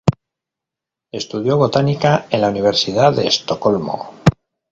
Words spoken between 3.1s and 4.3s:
de Estocolmo.